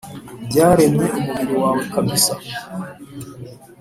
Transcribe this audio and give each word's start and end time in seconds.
byaremye 0.47 1.05
umubiri 1.19 1.53
wawe 1.61 1.83
kabisa 1.93 2.33